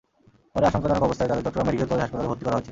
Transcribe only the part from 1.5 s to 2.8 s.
Medical college হাসপাতালে ভর্তি করা হয়েছে।